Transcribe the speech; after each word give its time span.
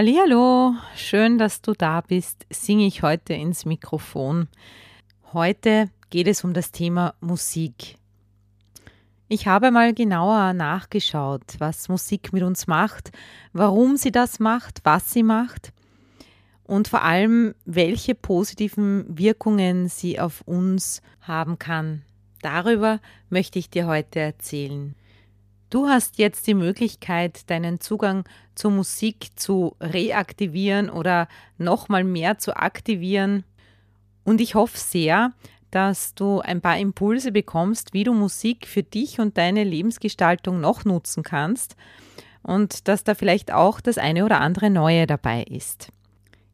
Hallo, 0.00 0.76
schön, 0.94 1.38
dass 1.38 1.60
du 1.60 1.72
da 1.72 2.02
bist. 2.02 2.46
Singe 2.50 2.86
ich 2.86 3.02
heute 3.02 3.34
ins 3.34 3.64
Mikrofon. 3.64 4.46
Heute 5.32 5.90
geht 6.10 6.28
es 6.28 6.44
um 6.44 6.54
das 6.54 6.70
Thema 6.70 7.14
Musik. 7.20 7.96
Ich 9.26 9.48
habe 9.48 9.72
mal 9.72 9.92
genauer 9.94 10.52
nachgeschaut, 10.52 11.56
was 11.58 11.88
Musik 11.88 12.32
mit 12.32 12.44
uns 12.44 12.68
macht, 12.68 13.10
warum 13.52 13.96
sie 13.96 14.12
das 14.12 14.38
macht, 14.38 14.82
was 14.84 15.12
sie 15.12 15.24
macht 15.24 15.72
und 16.62 16.86
vor 16.86 17.02
allem, 17.02 17.56
welche 17.64 18.14
positiven 18.14 19.04
Wirkungen 19.18 19.88
sie 19.88 20.20
auf 20.20 20.42
uns 20.42 21.02
haben 21.22 21.58
kann. 21.58 22.02
Darüber 22.40 23.00
möchte 23.30 23.58
ich 23.58 23.68
dir 23.68 23.88
heute 23.88 24.20
erzählen. 24.20 24.94
Du 25.70 25.86
hast 25.86 26.18
jetzt 26.18 26.46
die 26.46 26.54
Möglichkeit, 26.54 27.50
deinen 27.50 27.78
Zugang 27.78 28.24
zur 28.54 28.70
Musik 28.70 29.28
zu 29.36 29.76
reaktivieren 29.80 30.88
oder 30.88 31.28
nochmal 31.58 32.04
mehr 32.04 32.38
zu 32.38 32.56
aktivieren. 32.56 33.44
Und 34.24 34.40
ich 34.40 34.54
hoffe 34.54 34.78
sehr, 34.78 35.32
dass 35.70 36.14
du 36.14 36.40
ein 36.40 36.62
paar 36.62 36.78
Impulse 36.78 37.32
bekommst, 37.32 37.92
wie 37.92 38.04
du 38.04 38.14
Musik 38.14 38.66
für 38.66 38.82
dich 38.82 39.20
und 39.20 39.36
deine 39.36 39.62
Lebensgestaltung 39.62 40.60
noch 40.60 40.86
nutzen 40.86 41.22
kannst 41.22 41.76
und 42.42 42.88
dass 42.88 43.04
da 43.04 43.14
vielleicht 43.14 43.52
auch 43.52 43.82
das 43.82 43.98
eine 43.98 44.24
oder 44.24 44.40
andere 44.40 44.70
Neue 44.70 45.06
dabei 45.06 45.42
ist. 45.42 45.92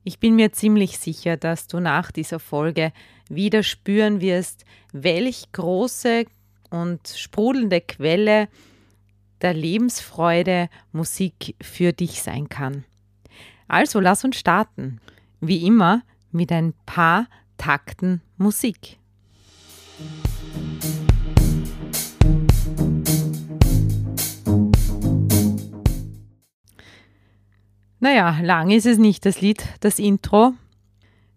Ich 0.02 0.19
bin 0.19 0.34
mir 0.34 0.52
ziemlich 0.52 0.98
sicher, 0.98 1.36
dass 1.36 1.69
du 1.69 1.78
nach 1.78 2.11
dieser 2.11 2.41
Folge 2.41 2.92
wieder 3.28 3.62
spüren 3.62 4.20
wirst, 4.20 4.64
welch 4.92 5.52
große 5.52 6.27
und 6.70 7.08
sprudelnde 7.08 7.80
Quelle 7.80 8.48
der 9.45 9.55
Lebensfreude 9.55 10.70
Musik 10.91 11.55
für 11.61 11.92
dich 11.92 12.23
sein 12.23 12.48
kann. 12.48 12.84
Also 13.69 14.01
lass 14.01 14.25
uns 14.25 14.36
starten. 14.36 15.01
Wie 15.41 15.67
immer 15.67 16.03
mit 16.33 16.51
ein 16.51 16.73
paar 16.86 17.28
Takten 17.59 18.23
Musik. 18.39 18.98
Naja, 28.01 28.39
lang 28.42 28.70
ist 28.70 28.86
es 28.86 28.97
nicht, 28.98 29.27
das 29.27 29.42
Lied, 29.42 29.62
das 29.81 29.98
Intro. 29.98 30.55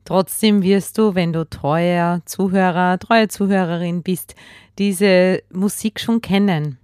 Trotzdem 0.05 0.63
wirst 0.63 0.97
du, 0.97 1.13
wenn 1.15 1.33
du 1.33 1.45
treuer 1.49 2.21
Zuhörer, 2.25 2.99
treue 2.99 3.27
Zuhörerin 3.27 4.01
bist, 4.01 4.35
diese 4.77 5.43
Musik 5.51 5.99
schon 5.99 6.21
kennen. 6.21 6.77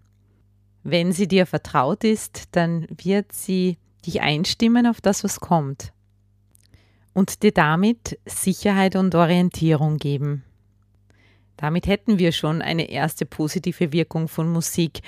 Wenn 0.84 1.12
sie 1.12 1.28
dir 1.28 1.46
vertraut 1.46 2.04
ist, 2.04 2.50
dann 2.52 2.88
wird 2.90 3.32
sie 3.32 3.78
dich 4.06 4.22
einstimmen 4.22 4.86
auf 4.86 5.02
das, 5.02 5.24
was 5.24 5.40
kommt 5.40 5.94
und 7.14 7.44
dir 7.44 7.52
damit 7.52 8.20
Sicherheit 8.26 8.96
und 8.96 9.16
Orientierung 9.16 9.98
geben. 9.98 10.44
Damit 11.58 11.88
hätten 11.88 12.20
wir 12.20 12.32
schon 12.32 12.62
eine 12.62 12.90
erste 12.90 13.26
positive 13.26 13.94
Wirkung 13.94 14.28
von 14.28 14.52
Musik. 14.52 15.02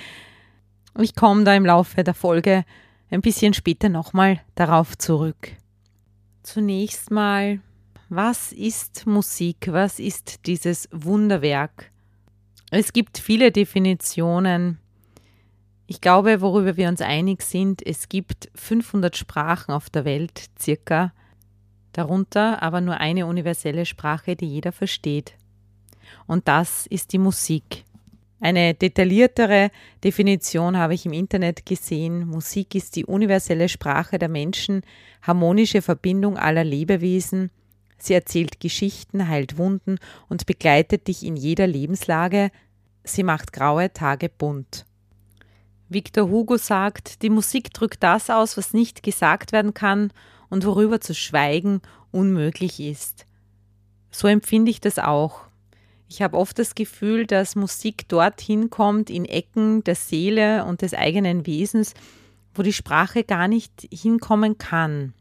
Ich 0.98 1.14
komme 1.14 1.44
da 1.44 1.54
im 1.54 1.66
Laufe 1.66 2.02
der 2.04 2.14
Folge 2.14 2.64
ein 3.10 3.20
bisschen 3.20 3.52
später 3.52 3.88
nochmal 3.88 4.40
darauf 4.54 4.96
zurück. 4.96 5.52
Zunächst 6.42 7.10
mal, 7.10 7.60
was 8.08 8.52
ist 8.52 9.06
Musik? 9.06 9.68
Was 9.70 9.98
ist 9.98 10.46
dieses 10.46 10.88
Wunderwerk? 10.92 11.90
Es 12.70 12.92
gibt 12.92 13.18
viele 13.18 13.50
Definitionen. 13.50 14.78
Ich 15.86 16.00
glaube, 16.00 16.40
worüber 16.40 16.76
wir 16.76 16.88
uns 16.88 17.00
einig 17.00 17.42
sind, 17.42 17.84
es 17.86 18.08
gibt 18.08 18.50
500 18.56 19.16
Sprachen 19.16 19.72
auf 19.72 19.88
der 19.88 20.04
Welt 20.04 20.46
circa, 20.58 21.12
darunter 21.92 22.62
aber 22.62 22.80
nur 22.80 22.98
eine 22.98 23.26
universelle 23.26 23.86
Sprache, 23.86 24.34
die 24.34 24.46
jeder 24.46 24.72
versteht. 24.72 25.34
Und 26.26 26.48
das 26.48 26.86
ist 26.86 27.12
die 27.12 27.18
Musik. 27.18 27.84
Eine 28.40 28.74
detailliertere 28.74 29.70
Definition 30.04 30.76
habe 30.76 30.94
ich 30.94 31.06
im 31.06 31.12
Internet 31.12 31.64
gesehen. 31.64 32.26
Musik 32.26 32.74
ist 32.74 32.96
die 32.96 33.06
universelle 33.06 33.68
Sprache 33.68 34.18
der 34.18 34.28
Menschen, 34.28 34.82
harmonische 35.22 35.82
Verbindung 35.82 36.36
aller 36.36 36.64
Lebewesen. 36.64 37.50
Sie 37.96 38.12
erzählt 38.12 38.60
Geschichten, 38.60 39.28
heilt 39.28 39.56
Wunden 39.56 39.98
und 40.28 40.46
begleitet 40.46 41.08
dich 41.08 41.24
in 41.24 41.36
jeder 41.36 41.66
Lebenslage. 41.66 42.50
Sie 43.04 43.22
macht 43.22 43.52
graue 43.52 43.92
Tage 43.92 44.28
bunt. 44.28 44.84
Victor 45.88 46.28
Hugo 46.28 46.56
sagt, 46.56 47.22
die 47.22 47.30
Musik 47.30 47.72
drückt 47.72 48.02
das 48.02 48.28
aus, 48.28 48.56
was 48.56 48.72
nicht 48.72 49.02
gesagt 49.02 49.52
werden 49.52 49.74
kann 49.74 50.12
und 50.48 50.64
worüber 50.64 51.00
zu 51.00 51.14
schweigen 51.14 51.80
unmöglich 52.10 52.80
ist. 52.80 53.26
So 54.10 54.26
empfinde 54.26 54.70
ich 54.70 54.80
das 54.80 54.98
auch. 54.98 55.42
Ich 56.08 56.22
habe 56.22 56.36
oft 56.36 56.58
das 56.58 56.74
Gefühl, 56.74 57.26
dass 57.26 57.56
Musik 57.56 58.08
dorthin 58.08 58.70
kommt, 58.70 59.10
in 59.10 59.24
Ecken 59.24 59.82
der 59.84 59.96
Seele 59.96 60.64
und 60.64 60.82
des 60.82 60.94
eigenen 60.94 61.46
Wesens, 61.46 61.94
wo 62.54 62.62
die 62.62 62.72
Sprache 62.72 63.24
gar 63.24 63.48
nicht 63.48 63.88
hinkommen 63.92 64.56
kann. 64.58 65.14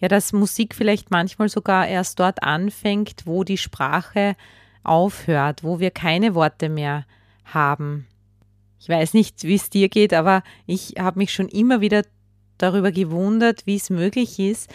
Ja, 0.00 0.08
dass 0.08 0.32
Musik 0.32 0.74
vielleicht 0.74 1.10
manchmal 1.10 1.48
sogar 1.48 1.88
erst 1.88 2.20
dort 2.20 2.42
anfängt, 2.42 3.26
wo 3.26 3.42
die 3.42 3.58
Sprache 3.58 4.36
aufhört, 4.84 5.64
wo 5.64 5.80
wir 5.80 5.90
keine 5.90 6.34
Worte 6.34 6.68
mehr 6.68 7.04
haben. 7.44 8.06
Ich 8.80 8.88
weiß 8.88 9.14
nicht, 9.14 9.44
wie 9.44 9.54
es 9.54 9.70
dir 9.70 9.88
geht, 9.88 10.14
aber 10.14 10.42
ich 10.66 10.94
habe 10.98 11.18
mich 11.18 11.32
schon 11.32 11.48
immer 11.48 11.80
wieder 11.80 12.02
darüber 12.58 12.92
gewundert, 12.92 13.66
wie 13.66 13.76
es 13.76 13.90
möglich 13.90 14.38
ist, 14.38 14.70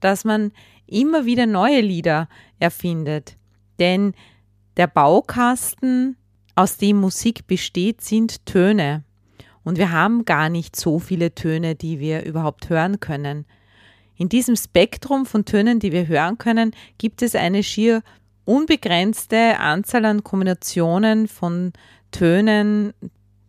dass 0.00 0.24
man 0.24 0.52
immer 0.86 1.24
wieder 1.24 1.46
neue 1.46 1.80
Lieder 1.80 2.28
erfindet. 2.58 3.36
Denn 3.78 4.14
der 4.76 4.86
Baukasten, 4.86 6.16
aus 6.54 6.78
dem 6.78 6.96
Musik 6.98 7.46
besteht, 7.46 8.00
sind 8.00 8.46
Töne. 8.46 9.04
Und 9.62 9.78
wir 9.78 9.90
haben 9.90 10.24
gar 10.24 10.48
nicht 10.48 10.76
so 10.76 10.98
viele 10.98 11.34
Töne, 11.34 11.74
die 11.74 11.98
wir 11.98 12.24
überhaupt 12.24 12.68
hören 12.70 13.00
können. 13.00 13.46
In 14.16 14.28
diesem 14.28 14.56
Spektrum 14.56 15.26
von 15.26 15.44
Tönen, 15.44 15.80
die 15.80 15.92
wir 15.92 16.08
hören 16.08 16.38
können, 16.38 16.74
gibt 16.98 17.20
es 17.20 17.34
eine 17.34 17.62
schier 17.62 18.02
unbegrenzte 18.44 19.58
Anzahl 19.58 20.04
an 20.04 20.24
Kombinationen 20.24 21.28
von 21.28 21.72
Tönen, 22.12 22.94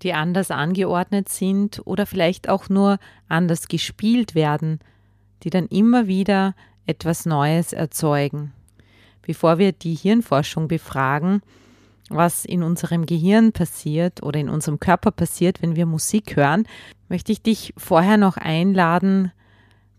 die 0.04 0.14
anders 0.14 0.52
angeordnet 0.52 1.30
sind 1.30 1.82
oder 1.86 2.06
vielleicht 2.06 2.50
auch 2.50 2.70
nur 2.70 3.00
anders 3.28 3.68
gespielt 3.68 4.36
werden, 4.36 4.80
die 5.44 5.50
dann 5.50 5.68
immer 5.68 6.08
wieder 6.08 6.56
etwas 6.86 7.26
Neues 7.26 7.74
erzeugen. 7.74 8.54
Bevor 9.22 9.58
wir 9.58 9.72
die 9.72 9.96
Hirnforschung 9.96 10.68
befragen, 10.68 11.42
was 12.10 12.46
in 12.46 12.64
unserem 12.64 13.06
Gehirn 13.06 13.52
passiert 13.52 14.24
oder 14.24 14.40
in 14.40 14.50
unserem 14.50 14.80
Körper 14.80 15.12
passiert, 15.12 15.62
wenn 15.62 15.76
wir 15.76 15.86
Musik 15.86 16.36
hören, 16.38 16.66
möchte 17.10 17.32
ich 17.32 17.42
dich 17.42 17.74
vorher 17.76 18.18
noch 18.18 18.38
einladen, 18.38 19.32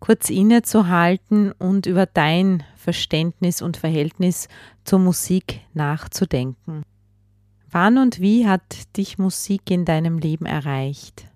kurz 0.01 0.31
innezuhalten 0.31 1.53
und 1.53 1.87
über 1.87 2.07
dein 2.07 2.63
Verständnis 2.77 3.61
und 3.61 3.77
Verhältnis 3.77 4.49
zur 4.85 5.01
Musik 5.01 5.61
nachzudenken. 5.75 6.83
Wann 7.71 7.99
und 7.99 8.21
wie 8.21 8.47
hat 8.47 8.97
dich 8.97 9.19
Musik 9.19 9.71
in 9.71 9.85
deinem 9.85 10.19
Leben 10.19 10.47
erreicht? 10.47 11.27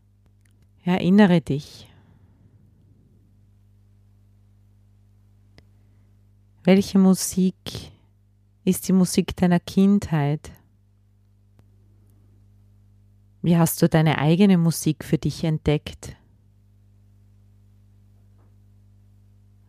Erinnere 0.83 1.43
dich. 1.43 1.89
Welche 6.65 6.99
Musik 6.99 7.93
ist 8.65 8.89
die 8.89 8.95
Musik 8.95 9.37
deiner 9.37 9.61
Kindheit? 9.61 10.53
Wie 13.43 13.59
hast 13.59 13.83
du 13.83 13.89
deine 13.89 14.19
eigene 14.19 14.57
Musik 14.57 15.05
für 15.05 15.19
dich 15.19 15.45
entdeckt? 15.45 16.17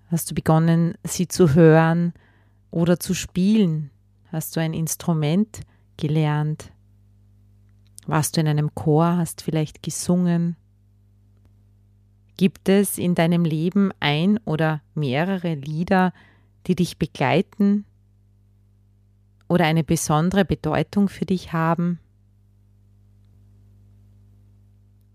Hast 0.08 0.32
du 0.32 0.36
begonnen, 0.36 0.94
sie 1.04 1.28
zu 1.28 1.56
hören 1.56 2.14
oder 2.72 3.00
zu 3.00 3.14
spielen? 3.16 3.90
Hast 4.32 4.56
du 4.56 4.62
ein 4.62 4.74
Instrument 4.74 5.62
gelernt? 5.98 6.72
Warst 8.06 8.36
du 8.36 8.42
in 8.42 8.48
einem 8.48 8.76
Chor, 8.76 9.18
hast 9.18 9.42
vielleicht 9.42 9.82
gesungen? 9.84 10.56
Gibt 12.36 12.68
es 12.68 12.98
in 12.98 13.16
deinem 13.16 13.46
Leben 13.46 13.92
ein 14.00 14.40
oder 14.46 14.82
mehrere 14.96 15.54
Lieder, 15.54 16.14
die 16.68 16.76
dich 16.76 16.98
begleiten 16.98 17.86
oder 19.48 19.66
eine 19.66 19.84
besondere 19.84 20.44
Bedeutung 20.44 21.10
für 21.10 21.26
dich 21.26 21.54
haben? 21.54 22.00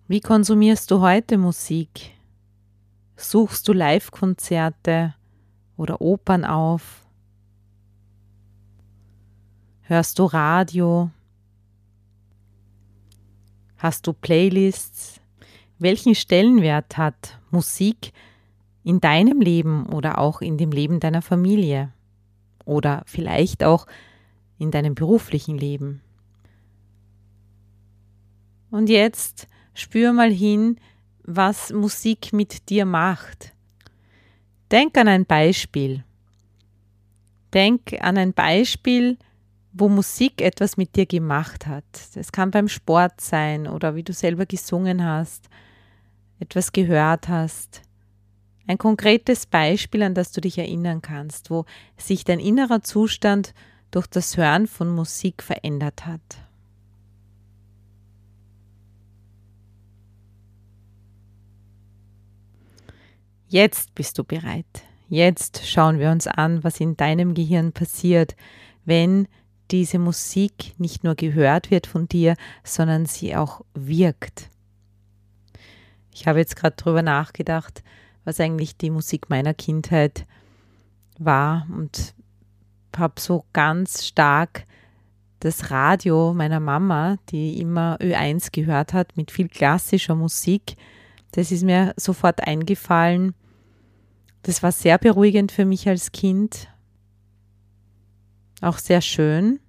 Wie 0.06 0.20
konsumierst 0.20 0.90
du 0.90 1.00
heute 1.00 1.36
Musik? 1.36 2.12
Suchst 3.16 3.66
du 3.68 3.72
Live-Konzerte 3.72 5.14
oder 5.76 6.00
Opern 6.00 6.44
auf? 6.44 7.07
Hörst 9.90 10.18
du 10.18 10.26
Radio? 10.26 11.10
Hast 13.78 14.06
du 14.06 14.12
Playlists? 14.12 15.18
Welchen 15.78 16.14
Stellenwert 16.14 16.98
hat 16.98 17.38
Musik 17.50 18.12
in 18.84 19.00
deinem 19.00 19.40
Leben 19.40 19.86
oder 19.86 20.18
auch 20.18 20.42
in 20.42 20.58
dem 20.58 20.72
Leben 20.72 21.00
deiner 21.00 21.22
Familie? 21.22 21.90
Oder 22.66 23.02
vielleicht 23.06 23.64
auch 23.64 23.86
in 24.58 24.70
deinem 24.70 24.94
beruflichen 24.94 25.56
Leben? 25.56 26.02
Und 28.70 28.90
jetzt 28.90 29.48
spür 29.72 30.12
mal 30.12 30.30
hin, 30.30 30.78
was 31.22 31.72
Musik 31.72 32.34
mit 32.34 32.68
dir 32.68 32.84
macht. 32.84 33.54
Denk 34.70 34.98
an 34.98 35.08
ein 35.08 35.24
Beispiel. 35.24 36.04
Denk 37.54 37.94
an 38.02 38.18
ein 38.18 38.34
Beispiel, 38.34 39.16
wo 39.72 39.88
Musik 39.88 40.40
etwas 40.40 40.76
mit 40.76 40.96
dir 40.96 41.06
gemacht 41.06 41.66
hat. 41.66 41.84
Es 42.14 42.32
kann 42.32 42.50
beim 42.50 42.68
Sport 42.68 43.20
sein 43.20 43.66
oder 43.66 43.94
wie 43.94 44.02
du 44.02 44.12
selber 44.12 44.46
gesungen 44.46 45.04
hast, 45.04 45.48
etwas 46.40 46.72
gehört 46.72 47.28
hast. 47.28 47.82
Ein 48.66 48.78
konkretes 48.78 49.46
Beispiel, 49.46 50.02
an 50.02 50.14
das 50.14 50.32
du 50.32 50.40
dich 50.40 50.58
erinnern 50.58 51.00
kannst, 51.00 51.50
wo 51.50 51.64
sich 51.96 52.24
dein 52.24 52.38
innerer 52.38 52.82
Zustand 52.82 53.54
durch 53.90 54.06
das 54.06 54.36
Hören 54.36 54.66
von 54.66 54.90
Musik 54.90 55.42
verändert 55.42 56.04
hat. 56.06 56.20
Jetzt 63.48 63.94
bist 63.94 64.18
du 64.18 64.24
bereit. 64.24 64.66
Jetzt 65.08 65.66
schauen 65.66 65.98
wir 65.98 66.10
uns 66.10 66.26
an, 66.26 66.62
was 66.62 66.80
in 66.80 66.98
deinem 66.98 67.32
Gehirn 67.32 67.72
passiert, 67.72 68.36
wenn 68.84 69.26
diese 69.70 69.98
Musik 69.98 70.74
nicht 70.78 71.04
nur 71.04 71.14
gehört 71.14 71.70
wird 71.70 71.86
von 71.86 72.08
dir, 72.08 72.34
sondern 72.64 73.06
sie 73.06 73.36
auch 73.36 73.62
wirkt. 73.74 74.48
Ich 76.12 76.26
habe 76.26 76.38
jetzt 76.38 76.56
gerade 76.56 76.76
darüber 76.76 77.02
nachgedacht, 77.02 77.82
was 78.24 78.40
eigentlich 78.40 78.76
die 78.76 78.90
Musik 78.90 79.30
meiner 79.30 79.54
Kindheit 79.54 80.26
war 81.18 81.66
und 81.74 82.14
habe 82.96 83.20
so 83.20 83.44
ganz 83.52 84.04
stark 84.04 84.64
das 85.40 85.70
Radio 85.70 86.34
meiner 86.34 86.60
Mama, 86.60 87.16
die 87.30 87.60
immer 87.60 87.96
Ö1 88.00 88.48
gehört 88.50 88.92
hat, 88.92 89.16
mit 89.16 89.30
viel 89.30 89.48
klassischer 89.48 90.14
Musik. 90.14 90.76
Das 91.32 91.52
ist 91.52 91.62
mir 91.62 91.94
sofort 91.96 92.46
eingefallen. 92.46 93.34
Das 94.42 94.62
war 94.62 94.72
sehr 94.72 94.98
beruhigend 94.98 95.52
für 95.52 95.64
mich 95.64 95.88
als 95.88 96.10
Kind, 96.10 96.68
auch 98.62 98.78
sehr 98.78 99.00
schön. 99.00 99.60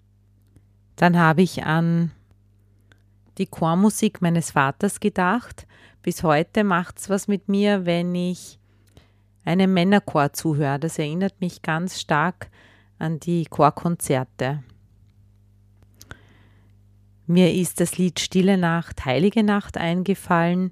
Dann 0.96 1.18
habe 1.18 1.42
ich 1.42 1.64
an 1.64 2.12
die 3.38 3.48
Chormusik 3.48 4.22
meines 4.22 4.52
Vaters 4.52 5.00
gedacht. 5.00 5.66
Bis 6.02 6.24
heute 6.24 6.64
macht 6.64 7.00
es 7.00 7.10
was 7.10 7.28
mit 7.28 7.48
mir, 7.50 7.86
wenn 7.86 8.14
ich 8.16 8.60
einem 9.46 9.74
Männerchor 9.74 10.34
zuhöre. 10.34 10.80
Das 10.80 11.00
erinnert 11.00 11.40
mich 11.40 11.62
ganz 11.62 12.00
stark 12.00 12.50
an 12.98 13.20
die 13.20 13.46
Chorkonzerte. 13.46 14.64
Mir 17.28 17.54
ist 17.54 17.80
das 17.80 17.98
Lied 17.98 18.20
Stille 18.20 18.58
Nacht, 18.58 19.06
Heilige 19.06 19.44
Nacht 19.44 19.78
eingefallen 19.78 20.72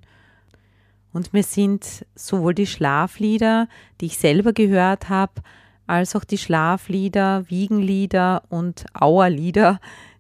und 1.14 1.34
mir 1.34 1.44
sind 1.44 2.06
sowohl 2.16 2.54
die 2.54 2.68
Schlaflieder, 2.68 3.68
die 4.02 4.08
ich 4.08 4.18
selber 4.18 4.54
gehört 4.54 5.10
habe, 5.10 5.42
als 5.88 6.16
auch 6.16 6.24
die 6.24 6.38
Schlaflieder, 6.38 7.46
Wiegenlieder 7.50 8.44
und 8.50 8.86
Auerlieder, 8.94 9.80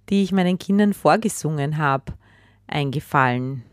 die 0.10 0.24
ich 0.24 0.32
meinen 0.32 0.58
Kindern 0.58 0.94
vorgesungen 0.94 1.78
habe, 1.78 2.14
eingefallen. 2.68 3.64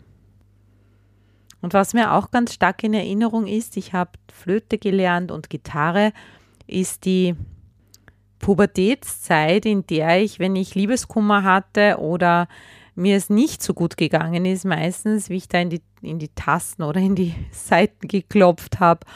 Und 1.60 1.72
was 1.72 1.94
mir 1.94 2.12
auch 2.12 2.30
ganz 2.30 2.52
stark 2.52 2.84
in 2.84 2.92
Erinnerung 2.92 3.46
ist, 3.46 3.76
ich 3.76 3.94
habe 3.94 4.10
Flöte 4.30 4.76
gelernt 4.76 5.30
und 5.30 5.48
Gitarre, 5.48 6.12
ist 6.66 7.06
die 7.06 7.36
Pubertätszeit, 8.38 9.64
in 9.64 9.86
der 9.86 10.22
ich, 10.22 10.38
wenn 10.38 10.56
ich 10.56 10.74
Liebeskummer 10.74 11.42
hatte 11.42 11.98
oder 11.98 12.48
mir 12.94 13.16
es 13.16 13.30
nicht 13.30 13.62
so 13.62 13.72
gut 13.72 13.96
gegangen 13.96 14.44
ist, 14.44 14.64
meistens, 14.64 15.30
wie 15.30 15.36
ich 15.36 15.48
da 15.48 15.58
in 15.60 15.70
die, 15.70 15.82
in 16.02 16.18
die 16.18 16.28
Tasten 16.28 16.82
oder 16.82 17.00
in 17.00 17.14
die 17.14 17.34
Seiten 17.52 18.08
geklopft 18.08 18.80
habe, 18.80 19.06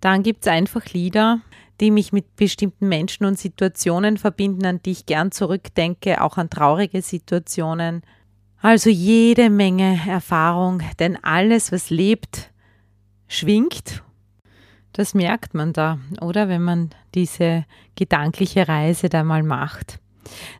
dann 0.00 0.22
gibt 0.22 0.42
es 0.42 0.48
einfach 0.48 0.84
Lieder, 0.92 1.40
die 1.82 1.90
mich 1.90 2.12
mit 2.12 2.36
bestimmten 2.36 2.88
Menschen 2.88 3.26
und 3.26 3.38
Situationen 3.38 4.16
verbinden, 4.16 4.64
an 4.64 4.80
die 4.84 4.92
ich 4.92 5.04
gern 5.04 5.32
zurückdenke, 5.32 6.22
auch 6.22 6.38
an 6.38 6.48
traurige 6.48 7.02
Situationen. 7.02 8.02
Also 8.60 8.88
jede 8.88 9.50
Menge 9.50 9.98
Erfahrung, 10.06 10.82
denn 11.00 11.22
alles, 11.24 11.72
was 11.72 11.90
lebt, 11.90 12.52
schwingt. 13.26 14.04
Das 14.92 15.12
merkt 15.12 15.54
man 15.54 15.72
da, 15.72 15.98
oder 16.20 16.48
wenn 16.48 16.62
man 16.62 16.90
diese 17.16 17.64
gedankliche 17.96 18.68
Reise 18.68 19.08
da 19.08 19.24
mal 19.24 19.42
macht. 19.42 19.98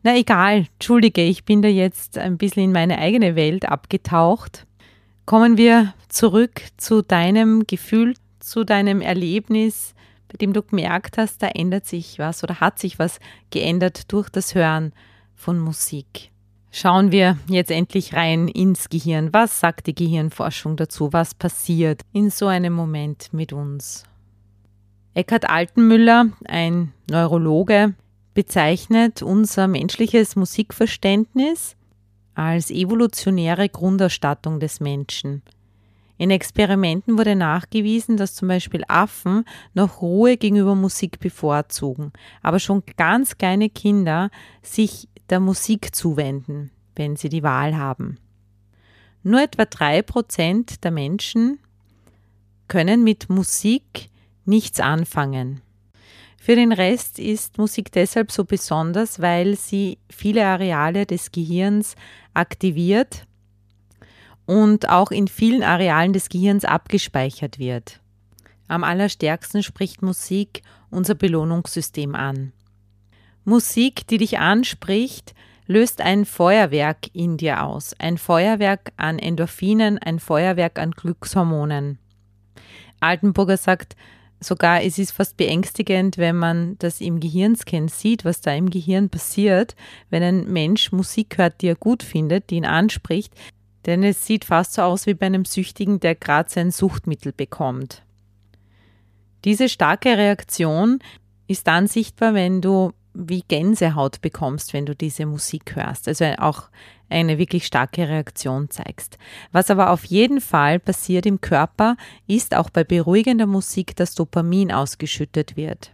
Na 0.03 0.17
egal, 0.17 0.67
entschuldige, 0.73 1.21
ich 1.21 1.45
bin 1.45 1.61
da 1.61 1.69
jetzt 1.69 2.17
ein 2.17 2.37
bisschen 2.37 2.65
in 2.65 2.71
meine 2.73 2.97
eigene 2.97 3.37
Welt 3.37 3.63
abgetaucht. 3.63 4.67
Kommen 5.25 5.55
wir 5.55 5.93
zurück 6.09 6.63
zu 6.75 7.01
deinem 7.01 7.65
Gefühl, 7.65 8.15
zu 8.41 8.65
deinem 8.65 8.99
Erlebnis 8.99 9.92
bei 10.33 10.37
dem 10.37 10.51
du 10.51 10.63
gemerkt 10.63 11.17
hast, 11.17 11.43
da 11.43 11.47
ändert 11.47 11.85
sich 11.85 12.17
was 12.17 12.43
oder 12.43 12.59
hat 12.59 12.79
sich 12.79 12.97
was 12.97 13.19
geändert 13.51 14.11
durch 14.11 14.29
das 14.29 14.55
Hören 14.55 14.91
von 15.35 15.59
Musik. 15.59 16.31
Schauen 16.71 17.11
wir 17.11 17.37
jetzt 17.47 17.69
endlich 17.69 18.15
rein 18.15 18.47
ins 18.47 18.89
Gehirn. 18.89 19.31
Was 19.31 19.59
sagt 19.59 19.85
die 19.85 19.93
Gehirnforschung 19.93 20.75
dazu? 20.75 21.13
Was 21.13 21.35
passiert 21.35 22.01
in 22.13 22.31
so 22.31 22.47
einem 22.47 22.73
Moment 22.73 23.31
mit 23.31 23.53
uns? 23.53 24.05
Eckhard 25.13 25.47
Altenmüller, 25.47 26.25
ein 26.45 26.91
Neurologe, 27.11 27.93
bezeichnet 28.33 29.21
unser 29.21 29.67
menschliches 29.67 30.35
Musikverständnis 30.35 31.75
als 32.33 32.71
evolutionäre 32.71 33.69
Grunderstattung 33.69 34.59
des 34.59 34.79
Menschen. 34.79 35.43
In 36.17 36.29
Experimenten 36.31 37.17
wurde 37.17 37.35
nachgewiesen, 37.35 38.17
dass 38.17 38.35
zum 38.35 38.47
Beispiel 38.47 38.83
Affen 38.87 39.45
noch 39.73 40.01
Ruhe 40.01 40.37
gegenüber 40.37 40.75
Musik 40.75 41.19
bevorzugen, 41.19 42.13
aber 42.41 42.59
schon 42.59 42.83
ganz 42.97 43.37
kleine 43.37 43.69
Kinder 43.69 44.29
sich 44.61 45.09
der 45.29 45.39
Musik 45.39 45.95
zuwenden, 45.95 46.71
wenn 46.95 47.15
sie 47.15 47.29
die 47.29 47.43
Wahl 47.43 47.75
haben. 47.75 48.17
Nur 49.23 49.41
etwa 49.41 49.65
drei 49.65 50.01
Prozent 50.01 50.83
der 50.83 50.91
Menschen 50.91 51.59
können 52.67 53.03
mit 53.03 53.29
Musik 53.29 54.09
nichts 54.45 54.79
anfangen. 54.79 55.61
Für 56.37 56.55
den 56.57 56.73
Rest 56.73 57.19
ist 57.19 57.57
Musik 57.57 57.91
deshalb 57.93 58.29
so 58.29 58.43
besonders, 58.43 59.21
weil 59.21 59.55
sie 59.55 59.97
viele 60.09 60.45
Areale 60.45 61.05
des 61.05 61.31
Gehirns 61.31 61.95
aktiviert 62.33 63.25
und 64.45 64.89
auch 64.89 65.11
in 65.11 65.27
vielen 65.27 65.63
Arealen 65.63 66.13
des 66.13 66.29
Gehirns 66.29 66.65
abgespeichert 66.65 67.59
wird. 67.59 67.99
Am 68.67 68.83
allerstärksten 68.83 69.63
spricht 69.63 70.01
Musik 70.01 70.61
unser 70.89 71.15
Belohnungssystem 71.15 72.15
an. 72.15 72.53
Musik, 73.45 74.07
die 74.07 74.17
dich 74.17 74.39
anspricht, 74.39 75.33
löst 75.67 76.01
ein 76.01 76.25
Feuerwerk 76.25 77.13
in 77.13 77.37
dir 77.37 77.63
aus, 77.63 77.93
ein 77.99 78.17
Feuerwerk 78.17 78.91
an 78.97 79.19
Endorphinen, 79.19 79.97
ein 79.97 80.19
Feuerwerk 80.19 80.79
an 80.79 80.91
Glückshormonen. 80.91 81.99
Altenburger 82.99 83.57
sagt 83.57 83.95
sogar, 84.39 84.83
es 84.83 84.97
ist 84.97 85.11
fast 85.11 85.37
beängstigend, 85.37 86.17
wenn 86.17 86.35
man 86.35 86.77
das 86.79 87.01
im 87.01 87.19
Gehirnscan 87.19 87.87
sieht, 87.87 88.25
was 88.25 88.41
da 88.41 88.53
im 88.53 88.69
Gehirn 88.69 89.09
passiert, 89.09 89.75
wenn 90.09 90.23
ein 90.23 90.51
Mensch 90.51 90.91
Musik 90.91 91.37
hört, 91.37 91.61
die 91.61 91.67
er 91.67 91.75
gut 91.75 92.03
findet, 92.03 92.49
die 92.49 92.55
ihn 92.55 92.65
anspricht, 92.65 93.33
denn 93.85 94.03
es 94.03 94.25
sieht 94.25 94.45
fast 94.45 94.73
so 94.73 94.81
aus 94.81 95.05
wie 95.05 95.13
bei 95.13 95.25
einem 95.25 95.45
Süchtigen, 95.45 95.99
der 95.99 96.15
gerade 96.15 96.49
sein 96.49 96.71
Suchtmittel 96.71 97.33
bekommt. 97.33 98.03
Diese 99.43 99.67
starke 99.67 100.17
Reaktion 100.17 100.99
ist 101.47 101.67
dann 101.67 101.87
sichtbar, 101.87 102.33
wenn 102.33 102.61
du 102.61 102.93
wie 103.13 103.43
Gänsehaut 103.47 104.21
bekommst, 104.21 104.73
wenn 104.73 104.85
du 104.85 104.95
diese 104.95 105.25
Musik 105.25 105.75
hörst. 105.75 106.07
Also 106.07 106.25
auch 106.37 106.69
eine 107.09 107.37
wirklich 107.37 107.65
starke 107.65 108.07
Reaktion 108.07 108.69
zeigst. 108.69 109.17
Was 109.51 109.69
aber 109.69 109.91
auf 109.91 110.05
jeden 110.05 110.41
Fall 110.41 110.79
passiert 110.79 111.25
im 111.25 111.41
Körper, 111.41 111.95
ist 112.25 112.55
auch 112.55 112.69
bei 112.69 112.83
beruhigender 112.83 113.45
Musik, 113.45 113.95
dass 113.95 114.15
Dopamin 114.15 114.71
ausgeschüttet 114.71 115.55
wird. 115.55 115.91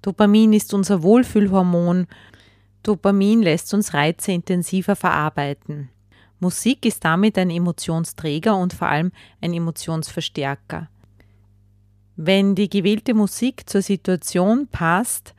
Dopamin 0.00 0.52
ist 0.52 0.72
unser 0.72 1.02
Wohlfühlhormon. 1.02 2.06
Dopamin 2.82 3.42
lässt 3.42 3.74
uns 3.74 3.92
Reize 3.92 4.32
intensiver 4.32 4.96
verarbeiten. 4.96 5.90
Musik 6.40 6.86
ist 6.86 7.04
damit 7.04 7.36
ein 7.36 7.50
Emotionsträger 7.50 8.56
und 8.56 8.72
vor 8.72 8.88
allem 8.88 9.12
ein 9.40 9.52
Emotionsverstärker. 9.52 10.88
Wenn 12.16 12.54
die 12.54 12.68
gewählte 12.68 13.14
Musik 13.14 13.68
zur 13.68 13.82
Situation 13.82 14.68
passt, 14.68 15.34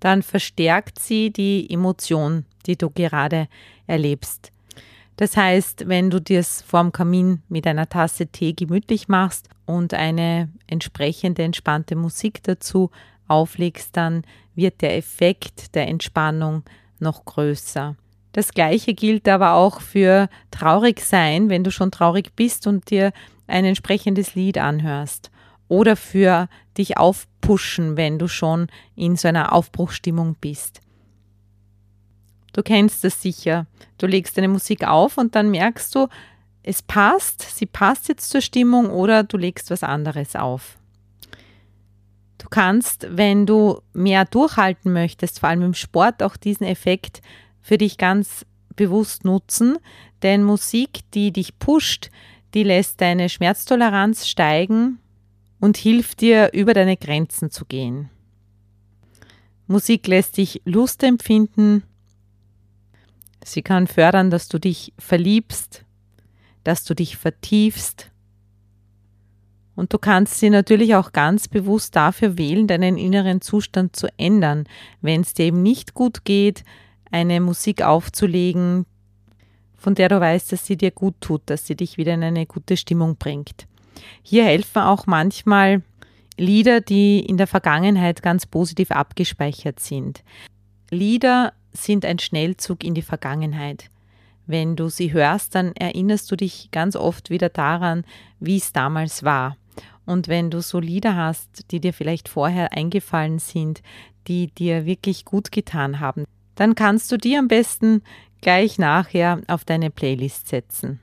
dann 0.00 0.22
verstärkt 0.22 0.98
sie 0.98 1.30
die 1.30 1.70
Emotion, 1.70 2.44
die 2.66 2.76
du 2.76 2.90
gerade 2.90 3.48
erlebst. 3.86 4.52
Das 5.16 5.36
heißt, 5.36 5.88
wenn 5.88 6.10
du 6.10 6.20
dir 6.20 6.40
es 6.40 6.62
vorm 6.62 6.90
Kamin 6.90 7.42
mit 7.48 7.66
einer 7.66 7.88
Tasse 7.88 8.26
Tee 8.26 8.54
gemütlich 8.54 9.08
machst 9.08 9.48
und 9.66 9.94
eine 9.94 10.50
entsprechende 10.66 11.42
entspannte 11.42 11.96
Musik 11.96 12.42
dazu 12.42 12.90
auflegst, 13.28 13.96
dann 13.96 14.24
wird 14.54 14.82
der 14.82 14.96
Effekt 14.96 15.74
der 15.74 15.86
Entspannung 15.88 16.64
noch 16.98 17.24
größer. 17.24 17.96
Das 18.32 18.52
gleiche 18.52 18.94
gilt 18.94 19.28
aber 19.28 19.54
auch 19.54 19.80
für 19.80 20.28
traurig 20.50 21.00
sein, 21.00 21.50
wenn 21.50 21.64
du 21.64 21.70
schon 21.70 21.90
traurig 21.90 22.34
bist 22.34 22.66
und 22.66 22.90
dir 22.90 23.12
ein 23.46 23.64
entsprechendes 23.64 24.34
Lied 24.34 24.58
anhörst. 24.58 25.30
Oder 25.68 25.96
für 25.96 26.48
dich 26.76 26.96
aufpushen, 26.96 27.96
wenn 27.96 28.18
du 28.18 28.28
schon 28.28 28.68
in 28.94 29.16
so 29.16 29.28
einer 29.28 29.52
Aufbruchstimmung 29.52 30.36
bist. 30.40 30.80
Du 32.52 32.62
kennst 32.62 33.04
das 33.04 33.22
sicher. 33.22 33.66
Du 33.98 34.06
legst 34.06 34.36
deine 34.36 34.48
Musik 34.48 34.86
auf 34.86 35.18
und 35.18 35.34
dann 35.34 35.50
merkst 35.50 35.94
du, 35.94 36.08
es 36.62 36.82
passt, 36.82 37.42
sie 37.56 37.66
passt 37.66 38.08
jetzt 38.08 38.30
zur 38.30 38.40
Stimmung 38.40 38.90
oder 38.90 39.24
du 39.24 39.36
legst 39.36 39.70
was 39.70 39.82
anderes 39.82 40.36
auf. 40.36 40.78
Du 42.38 42.48
kannst, 42.48 43.06
wenn 43.10 43.46
du 43.46 43.80
mehr 43.92 44.24
durchhalten 44.24 44.92
möchtest, 44.92 45.40
vor 45.40 45.48
allem 45.48 45.62
im 45.62 45.74
Sport, 45.74 46.22
auch 46.22 46.36
diesen 46.36 46.66
Effekt 46.66 47.22
für 47.62 47.78
dich 47.78 47.98
ganz 47.98 48.44
bewusst 48.76 49.24
nutzen, 49.24 49.78
denn 50.22 50.42
Musik, 50.42 51.00
die 51.14 51.32
dich 51.32 51.58
pusht, 51.58 52.10
die 52.54 52.62
lässt 52.62 53.00
deine 53.00 53.28
Schmerztoleranz 53.28 54.26
steigen 54.26 54.98
und 55.60 55.76
hilft 55.76 56.20
dir, 56.20 56.50
über 56.52 56.74
deine 56.74 56.96
Grenzen 56.96 57.50
zu 57.50 57.64
gehen. 57.64 58.10
Musik 59.66 60.06
lässt 60.06 60.36
dich 60.36 60.60
Lust 60.64 61.02
empfinden, 61.02 61.84
Sie 63.44 63.62
kann 63.62 63.86
fördern, 63.86 64.30
dass 64.30 64.48
du 64.48 64.58
dich 64.58 64.92
verliebst, 64.98 65.84
dass 66.64 66.84
du 66.84 66.94
dich 66.94 67.16
vertiefst. 67.16 68.10
Und 69.74 69.92
du 69.92 69.98
kannst 69.98 70.38
sie 70.38 70.50
natürlich 70.50 70.94
auch 70.94 71.12
ganz 71.12 71.48
bewusst 71.48 71.96
dafür 71.96 72.38
wählen, 72.38 72.66
deinen 72.66 72.98
inneren 72.98 73.40
Zustand 73.40 73.96
zu 73.96 74.06
ändern, 74.18 74.64
wenn 75.00 75.22
es 75.22 75.34
dir 75.34 75.46
eben 75.46 75.62
nicht 75.62 75.94
gut 75.94 76.24
geht, 76.24 76.62
eine 77.12 77.40
Musik 77.40 77.82
aufzulegen, 77.82 78.86
von 79.76 79.94
der 79.94 80.08
du 80.08 80.20
weißt, 80.20 80.52
dass 80.52 80.66
sie 80.66 80.76
dir 80.76 80.90
gut 80.90 81.14
tut, 81.20 81.42
dass 81.46 81.66
sie 81.66 81.76
dich 81.76 81.96
wieder 81.96 82.14
in 82.14 82.24
eine 82.24 82.46
gute 82.46 82.76
Stimmung 82.76 83.16
bringt. 83.16 83.66
Hier 84.22 84.44
helfen 84.44 84.82
auch 84.82 85.06
manchmal 85.06 85.82
Lieder, 86.38 86.80
die 86.80 87.20
in 87.20 87.36
der 87.36 87.46
Vergangenheit 87.46 88.22
ganz 88.22 88.46
positiv 88.46 88.90
abgespeichert 88.90 89.80
sind. 89.80 90.24
Lieder 90.90 91.52
sind 91.72 92.04
ein 92.04 92.18
Schnellzug 92.18 92.84
in 92.84 92.94
die 92.94 93.02
Vergangenheit. 93.02 93.90
Wenn 94.46 94.76
du 94.76 94.88
sie 94.88 95.12
hörst, 95.12 95.54
dann 95.54 95.72
erinnerst 95.76 96.30
du 96.30 96.36
dich 96.36 96.70
ganz 96.70 96.96
oft 96.96 97.30
wieder 97.30 97.48
daran, 97.48 98.04
wie 98.40 98.56
es 98.56 98.72
damals 98.72 99.22
war. 99.22 99.56
Und 100.04 100.28
wenn 100.28 100.50
du 100.50 100.60
so 100.60 100.80
Lieder 100.80 101.16
hast, 101.16 101.70
die 101.70 101.80
dir 101.80 101.92
vielleicht 101.92 102.28
vorher 102.28 102.72
eingefallen 102.72 103.38
sind, 103.38 103.82
die 104.26 104.48
dir 104.48 104.84
wirklich 104.84 105.24
gut 105.24 105.52
getan 105.52 106.00
haben, 106.00 106.24
dann 106.54 106.74
kannst 106.74 107.10
du 107.12 107.16
die 107.16 107.36
am 107.36 107.48
besten 107.48 108.02
gleich 108.40 108.78
nachher 108.78 109.40
auf 109.46 109.64
deine 109.64 109.90
Playlist 109.90 110.48
setzen. 110.48 111.00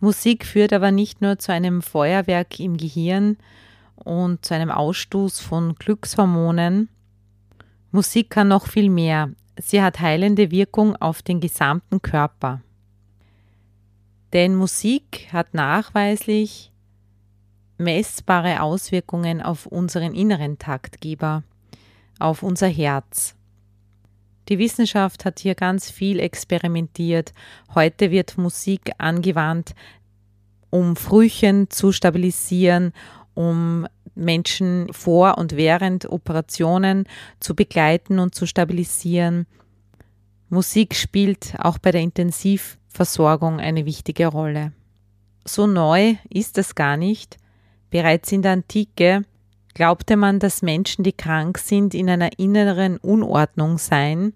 Musik 0.00 0.44
führt 0.44 0.72
aber 0.72 0.90
nicht 0.90 1.20
nur 1.20 1.38
zu 1.38 1.52
einem 1.52 1.80
Feuerwerk 1.80 2.58
im 2.58 2.76
Gehirn 2.76 3.36
und 3.94 4.44
zu 4.44 4.54
einem 4.54 4.70
Ausstoß 4.70 5.38
von 5.40 5.76
Glückshormonen. 5.76 6.88
Musik 7.92 8.30
kann 8.30 8.48
noch 8.48 8.66
viel 8.66 8.90
mehr. 8.90 9.30
Sie 9.56 9.80
hat 9.80 10.00
heilende 10.00 10.50
Wirkung 10.50 10.96
auf 10.96 11.22
den 11.22 11.40
gesamten 11.40 12.02
Körper. 12.02 12.62
Denn 14.32 14.56
Musik 14.56 15.28
hat 15.32 15.54
nachweislich 15.54 16.72
messbare 17.78 18.62
Auswirkungen 18.62 19.42
auf 19.42 19.66
unseren 19.66 20.14
inneren 20.14 20.58
Taktgeber, 20.58 21.42
auf 22.18 22.42
unser 22.42 22.68
Herz. 22.68 23.36
Die 24.52 24.58
Wissenschaft 24.58 25.24
hat 25.24 25.38
hier 25.40 25.54
ganz 25.54 25.90
viel 25.90 26.20
experimentiert. 26.20 27.32
Heute 27.74 28.10
wird 28.10 28.36
Musik 28.36 28.92
angewandt, 28.98 29.74
um 30.68 30.94
Frühchen 30.94 31.70
zu 31.70 31.90
stabilisieren, 31.90 32.92
um 33.32 33.86
Menschen 34.14 34.92
vor 34.92 35.38
und 35.38 35.56
während 35.56 36.04
Operationen 36.04 37.08
zu 37.40 37.54
begleiten 37.54 38.18
und 38.18 38.34
zu 38.34 38.44
stabilisieren. 38.44 39.46
Musik 40.50 40.96
spielt 40.96 41.54
auch 41.56 41.78
bei 41.78 41.90
der 41.90 42.02
Intensivversorgung 42.02 43.58
eine 43.58 43.86
wichtige 43.86 44.26
Rolle. 44.26 44.72
So 45.46 45.66
neu 45.66 46.16
ist 46.28 46.58
es 46.58 46.74
gar 46.74 46.98
nicht. 46.98 47.38
Bereits 47.88 48.30
in 48.30 48.42
der 48.42 48.52
Antike 48.52 49.24
glaubte 49.72 50.18
man, 50.18 50.40
dass 50.40 50.60
Menschen, 50.60 51.04
die 51.04 51.14
krank 51.14 51.56
sind, 51.56 51.94
in 51.94 52.10
einer 52.10 52.38
inneren 52.38 52.98
Unordnung 52.98 53.78
seien 53.78 54.34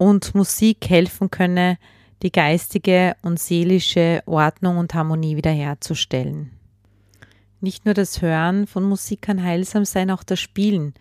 und 0.00 0.34
Musik 0.34 0.88
helfen 0.88 1.30
könne, 1.30 1.76
die 2.22 2.32
geistige 2.32 3.16
und 3.20 3.38
seelische 3.38 4.22
Ordnung 4.24 4.78
und 4.78 4.94
Harmonie 4.94 5.36
wiederherzustellen. 5.36 6.52
Nicht 7.60 7.84
nur 7.84 7.92
das 7.92 8.22
Hören 8.22 8.66
von 8.66 8.82
Musik 8.82 9.20
kann 9.20 9.42
heilsam 9.42 9.84
sein, 9.84 10.10
auch 10.10 10.22
das 10.22 10.40
Spielen. 10.40 10.94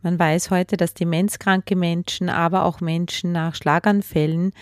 Man 0.00 0.18
weiß 0.18 0.50
heute, 0.50 0.78
dass 0.78 0.94
demenzkranke 0.94 1.76
Menschen, 1.76 2.30
aber 2.30 2.64
auch 2.64 2.80
Menschen 2.80 3.32
nach 3.32 3.54
Schlaganfällen 3.54 4.54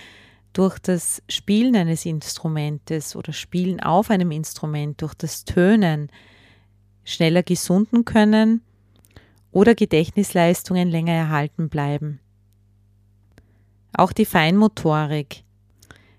durch 0.52 0.80
das 0.80 1.22
Spielen 1.28 1.76
eines 1.76 2.04
Instrumentes 2.04 3.14
oder 3.14 3.32
Spielen 3.32 3.78
auf 3.78 4.10
einem 4.10 4.32
Instrument, 4.32 5.00
durch 5.00 5.14
das 5.14 5.44
Tönen 5.44 6.10
schneller 7.04 7.44
gesunden 7.44 8.04
können 8.04 8.62
oder 9.52 9.76
Gedächtnisleistungen 9.76 10.90
länger 10.90 11.12
erhalten 11.12 11.68
bleiben. 11.68 12.18
Auch 13.92 14.12
die 14.12 14.24
Feinmotorik 14.24 15.42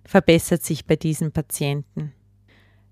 verbessert 0.06 0.64
sich 0.64 0.86
bei 0.86 0.96
diesen 0.96 1.32
Patienten. 1.32 2.14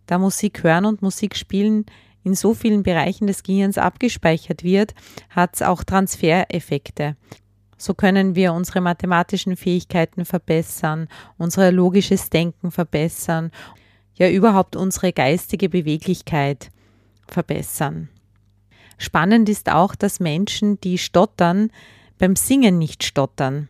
Da 0.06 0.18
Musik 0.18 0.64
hören 0.64 0.86
und 0.86 1.02
Musik 1.02 1.36
spielen 1.36 1.86
in 2.24 2.36
so 2.36 2.54
vielen 2.54 2.84
Bereichen 2.84 3.28
des 3.28 3.44
Gehirns 3.44 3.78
abgespeichert 3.78 4.64
wird, 4.64 4.94
hat 5.30 5.56
es 5.56 5.62
auch 5.62 5.84
Transfereffekte. 5.84 7.16
So 7.78 7.94
können 7.94 8.36
wir 8.36 8.54
unsere 8.54 8.82
mathematischen 8.82 9.56
Fähigkeiten 9.56 10.26
verbessern, 10.26 11.08
unser 11.38 11.72
logisches 11.72 12.30
Denken 12.30 12.72
verbessern, 12.72 13.52
ja 14.16 14.30
überhaupt 14.30 14.76
unsere 14.76 15.14
geistige 15.14 15.70
Beweglichkeit 15.70 16.72
verbessern. 17.28 18.10
Spannend 18.98 19.48
ist 19.48 19.72
auch, 19.72 19.96
dass 19.96 20.20
Menschen, 20.20 20.80
die 20.82 20.98
stottern, 20.98 21.72
beim 22.18 22.36
Singen 22.36 22.78
nicht 22.78 23.06
stottern. 23.06 23.70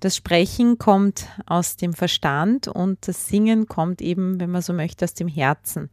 Das 0.00 0.16
Sprechen 0.16 0.78
kommt 0.78 1.28
aus 1.44 1.76
dem 1.76 1.92
Verstand 1.92 2.68
und 2.68 3.06
das 3.06 3.28
Singen 3.28 3.66
kommt 3.66 4.00
eben, 4.00 4.40
wenn 4.40 4.50
man 4.50 4.62
so 4.62 4.72
möchte, 4.72 5.04
aus 5.04 5.12
dem 5.12 5.28
Herzen. 5.28 5.90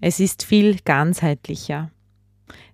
Es 0.00 0.20
ist 0.20 0.44
viel 0.44 0.78
ganzheitlicher. 0.84 1.90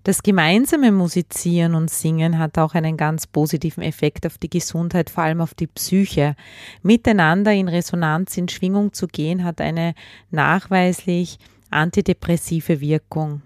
Das 0.05 0.23
gemeinsame 0.23 0.93
Musizieren 0.93 1.75
und 1.75 1.91
Singen 1.91 2.39
hat 2.39 2.59
auch 2.59 2.75
einen 2.75 2.97
ganz 2.97 3.27
positiven 3.27 3.83
Effekt 3.83 4.27
auf 4.27 4.39
die 4.39 4.51
Gesundheit, 4.51 5.11
vor 5.11 5.25
allem 5.25 5.41
auf 5.41 5.55
die 5.55 5.67
Psyche. 5.67 6.37
Miteinander 6.83 7.53
in 7.53 7.69
Resonanz, 7.69 8.37
in 8.37 8.49
Schwingung 8.49 8.93
zu 8.93 9.07
gehen, 9.07 9.45
hat 9.45 9.61
eine 9.61 9.95
nachweislich 10.31 11.39
antidepressive 11.71 12.81
Wirkung. 12.81 13.43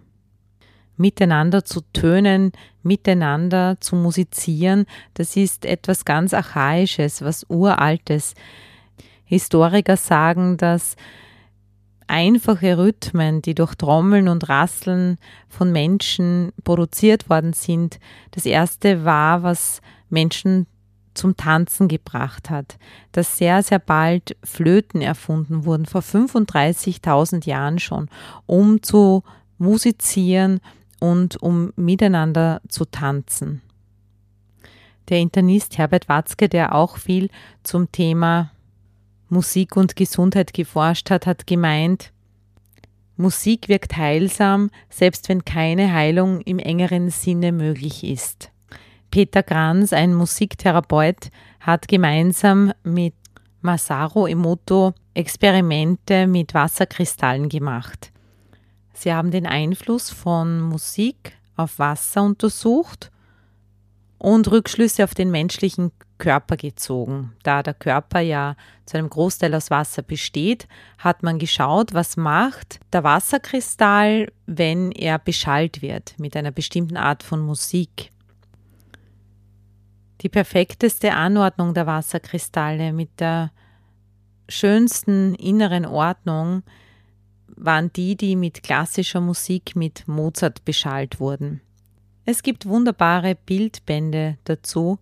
Miteinander 0.97 1.65
zu 1.65 1.81
tönen, 1.93 2.53
miteinander 2.83 3.77
zu 3.81 3.97
musizieren, 3.97 4.87
das 5.15 5.37
ist 5.37 5.65
etwas 5.65 6.05
ganz 6.05 6.35
Archaisches, 6.35 7.23
was 7.23 7.45
Uraltes. 7.49 8.35
Historiker 9.25 9.97
sagen, 9.97 10.59
dass 10.59 10.97
einfache 12.07 12.77
Rhythmen, 12.77 13.41
die 13.41 13.55
durch 13.55 13.75
Trommeln 13.75 14.29
und 14.29 14.49
Rasseln 14.49 15.17
von 15.49 15.73
Menschen 15.73 16.53
produziert 16.63 17.31
worden 17.31 17.55
sind. 17.55 17.99
Das 18.33 18.45
erste 18.45 19.05
war, 19.07 19.43
was 19.43 19.81
Menschen 20.11 20.67
zum 21.15 21.37
Tanzen 21.37 21.89
gebracht 21.89 22.51
hat, 22.51 22.79
dass 23.13 23.39
sehr, 23.39 23.63
sehr 23.63 23.79
bald 23.79 24.37
Flöten 24.45 25.01
erfunden 25.01 25.65
wurden, 25.65 25.87
vor 25.87 26.03
35.000 26.03 27.47
Jahren 27.47 27.79
schon, 27.79 28.09
um 28.47 28.83
zu 28.83 29.23
musizieren 29.59 30.61
und 31.03 31.43
um 31.43 31.73
miteinander 31.75 32.61
zu 32.69 32.85
tanzen. 32.85 33.61
Der 35.09 35.19
Internist 35.19 35.77
Herbert 35.77 36.09
Watzke, 36.09 36.49
der 36.49 36.77
auch 36.77 36.97
viel 36.97 37.29
zum 37.65 37.91
Thema 37.91 38.53
Musik 39.29 39.77
und 39.77 39.97
Gesundheit 39.97 40.55
geforscht 40.55 41.11
hat, 41.11 41.27
hat 41.27 41.49
gemeint, 41.49 42.13
Musik 43.17 43.69
wirkt 43.69 43.97
heilsam, 43.97 44.71
selbst 44.91 45.29
wenn 45.29 45.45
keine 45.45 45.93
Heilung 45.93 46.41
im 46.43 46.61
engeren 46.61 47.11
Sinne 47.11 47.51
möglich 47.51 48.05
ist. 48.05 48.53
Peter 49.11 49.43
Kranz, 49.43 49.93
ein 49.93 50.15
Musiktherapeut, 50.15 51.31
hat 51.59 51.89
gemeinsam 51.89 52.73
mit 52.85 53.15
Masaru 53.61 54.27
Emoto 54.27 54.95
Experimente 55.15 56.29
mit 56.29 56.55
Wasserkristallen 56.55 57.49
gemacht. 57.49 58.12
Sie 59.03 59.13
haben 59.13 59.33
den 59.33 59.49
Einfluss 59.49 60.11
von 60.11 60.61
Musik 60.61 61.37
auf 61.57 61.81
Wasser 61.81 62.23
untersucht 62.23 63.11
und 64.17 64.49
Rückschlüsse 64.49 65.03
auf 65.03 65.13
den 65.13 65.33
menschlichen 65.33 65.91
Körper 66.19 66.57
gezogen. 66.57 67.33
Da 67.43 67.65
der 67.65 67.75
Körper 67.75 68.21
ja 68.21 68.55
zu 68.87 68.97
einem 68.97 69.11
Großteil 69.11 69.53
aus 69.57 69.71
Wasser 69.71 70.03
besteht, 70.03 70.69
hat 70.99 71.25
man 71.25 71.41
geschaut, 71.41 71.95
was 71.95 72.17
macht 72.17 72.79
der 72.93 73.03
Wasserkristall, 73.03 74.31
wenn 74.47 74.93
er 74.93 75.19
beschallt 75.19 75.83
wird 75.83 76.15
mit 76.21 76.37
einer 76.37 76.53
bestimmten 76.53 76.97
Art 76.97 77.25
von 77.25 77.41
Musik 77.41 78.13
die 80.21 80.29
perfekteste 80.29 81.13
Anordnung 81.15 81.75
der 81.75 81.89
Wasserkristalle 81.89 82.93
mit 82.93 83.19
der 83.19 83.51
schönsten 84.49 85.35
inneren 85.35 85.87
Ordnung 85.87 86.63
waren 87.57 87.93
die, 87.93 88.17
die 88.17 88.37
mit 88.37 88.63
klassischer 88.63 89.21
Musik 89.21 89.77
mit 89.77 90.07
Mozart 90.07 90.65
beschallt 90.65 91.21
wurden. 91.21 91.61
Es 92.25 92.43
gibt 92.43 92.67
wunderbare 92.67 93.35
Bildbände 93.35 94.39
dazu, 94.45 94.99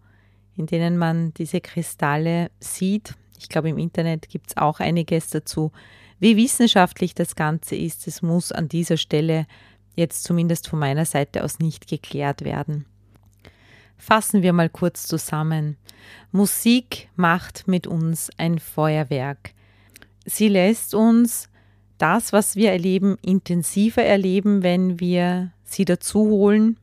in 0.57 0.67
denen 0.67 0.97
man 0.97 1.35
diese 1.35 1.61
Kristalle 1.61 2.51
sieht. 2.61 3.15
Ich 3.39 3.49
glaube, 3.49 3.69
im 3.69 3.79
Internet 3.79 4.29
gibt 4.29 4.51
es 4.51 4.57
auch 4.57 4.81
einiges 4.81 5.31
dazu. 5.31 5.73
Wie 6.19 6.37
wissenschaftlich 6.37 7.15
das 7.15 7.35
Ganze 7.35 7.77
ist, 7.77 8.07
es 8.07 8.23
muss 8.23 8.53
an 8.53 8.69
dieser 8.69 8.97
Stelle 8.97 9.47
jetzt 9.97 10.25
zumindest 10.25 10.69
von 10.69 10.79
meiner 10.79 11.05
Seite 11.05 11.45
aus 11.45 11.59
nicht 11.59 11.87
geklärt 11.87 12.45
werden. 12.45 12.87
Fassen 13.97 14.43
wir 14.43 14.53
mal 14.53 14.71
kurz 14.71 15.07
zusammen. 15.07 15.77
Musik 16.33 17.09
macht 17.17 17.69
mit 17.69 17.87
uns 17.87 18.31
ein 18.39 18.59
Feuerwerk. 18.59 19.53
Sie 20.25 20.49
lässt 20.49 20.95
uns 20.95 21.51
das, 22.01 22.33
was 22.33 22.57
wir 22.57 22.71
erleben, 22.71 23.17
intensiver 23.23 24.03
erleben, 24.03 24.63
wenn 24.63 25.01
wir 25.01 25.53
sie 25.65 25.85
dazu 25.85 26.21
holen. 26.21 26.79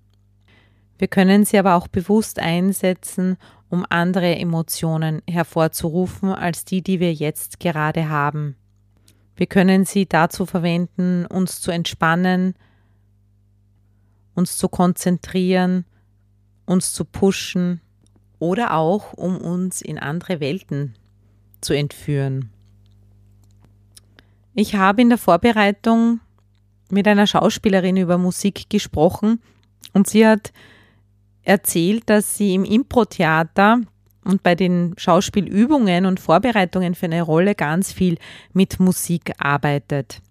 Wir 0.97 1.07
können 1.07 1.45
sie 1.45 1.57
aber 1.57 1.75
auch 1.75 1.87
bewusst 1.87 2.39
einsetzen, 2.39 3.37
um 3.69 3.85
andere 3.89 4.35
Emotionen 4.35 5.21
hervorzurufen 5.27 6.29
als 6.29 6.65
die, 6.65 6.81
die 6.81 6.99
wir 6.99 7.13
jetzt 7.13 7.59
gerade 7.59 8.09
haben. 8.09 8.55
Wir 9.35 9.47
können 9.47 9.85
sie 9.85 10.07
dazu 10.07 10.45
verwenden, 10.45 11.25
uns 11.25 11.61
zu 11.61 11.71
entspannen, 11.71 12.55
uns 14.33 14.57
zu 14.57 14.69
konzentrieren, 14.69 15.85
uns 16.65 16.93
zu 16.93 17.05
pushen 17.05 17.81
oder 18.39 18.73
auch 18.73 19.13
um 19.13 19.37
uns 19.37 19.81
in 19.81 19.99
andere 19.99 20.39
Welten 20.39 20.95
zu 21.61 21.73
entführen. 21.73 22.51
Ich 24.59 24.73
habe 24.73 25.03
in 25.03 25.09
der 25.09 25.19
Vorbereitung 25.19 26.19
mit 26.89 27.07
einer 27.07 27.27
Schauspielerin 27.27 27.95
über 27.95 28.17
Musik 28.17 28.71
gesprochen 28.71 29.39
und 29.93 30.07
sie 30.07 30.25
hat 30.25 30.51
erzählt, 31.43 32.09
dass 32.09 32.37
sie 32.37 32.55
im 32.55 32.65
Impro-Theater 32.65 33.81
und 34.23 34.41
bei 34.41 34.55
den 34.55 34.95
Schauspielübungen 34.97 36.07
und 36.07 36.19
Vorbereitungen 36.19 36.95
für 36.95 37.05
eine 37.05 37.21
Rolle 37.21 37.53
ganz 37.53 37.91
viel 37.91 38.17
mit 38.51 38.79
Musik 38.79 39.31
arbeitet. 39.37 40.23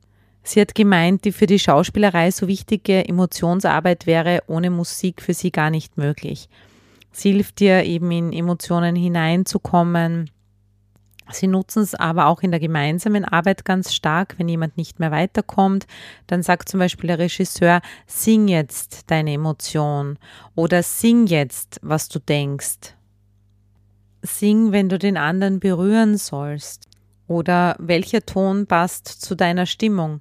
Sie 0.42 0.60
hat 0.60 0.74
gemeint, 0.74 1.24
die 1.24 1.30
für 1.30 1.46
die 1.46 1.60
Schauspielerei 1.60 2.32
so 2.32 2.48
wichtige 2.48 3.08
Emotionsarbeit 3.08 4.08
wäre 4.08 4.42
ohne 4.48 4.70
Musik 4.70 5.22
für 5.22 5.34
sie 5.34 5.52
gar 5.52 5.70
nicht 5.70 5.98
möglich. 5.98 6.48
Sie 7.12 7.30
hilft 7.30 7.60
dir 7.60 7.84
eben 7.84 8.10
in 8.10 8.32
Emotionen 8.32 8.96
hineinzukommen. 8.96 10.30
Sie 11.30 11.48
nutzen 11.48 11.82
es 11.82 11.94
aber 11.94 12.26
auch 12.26 12.42
in 12.42 12.52
der 12.52 12.60
gemeinsamen 12.60 13.24
Arbeit 13.24 13.64
ganz 13.64 13.92
stark, 13.92 14.36
wenn 14.38 14.48
jemand 14.48 14.76
nicht 14.76 15.00
mehr 15.00 15.10
weiterkommt. 15.10 15.86
Dann 16.26 16.42
sagt 16.42 16.68
zum 16.68 16.78
Beispiel 16.78 17.08
der 17.08 17.18
Regisseur, 17.18 17.80
sing 18.06 18.48
jetzt 18.48 19.10
deine 19.10 19.32
Emotion 19.32 20.18
oder 20.54 20.82
sing 20.82 21.26
jetzt, 21.26 21.80
was 21.82 22.08
du 22.08 22.20
denkst. 22.20 22.94
Sing, 24.22 24.72
wenn 24.72 24.88
du 24.88 24.98
den 24.98 25.16
anderen 25.16 25.60
berühren 25.60 26.16
sollst. 26.16 26.88
Oder 27.28 27.74
welcher 27.80 28.24
Ton 28.24 28.66
passt 28.66 29.08
zu 29.08 29.34
deiner 29.34 29.66
Stimmung? 29.66 30.20